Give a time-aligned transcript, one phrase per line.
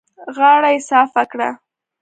[0.35, 1.49] غاړه يې صافه کړه.